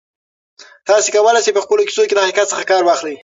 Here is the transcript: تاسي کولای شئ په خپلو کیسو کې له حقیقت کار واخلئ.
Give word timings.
تاسي 0.87 1.09
کولای 1.15 1.41
شئ 1.45 1.51
په 1.55 1.63
خپلو 1.65 1.85
کیسو 1.87 2.07
کې 2.07 2.15
له 2.15 2.23
حقیقت 2.23 2.47
کار 2.71 2.81
واخلئ. 2.85 3.15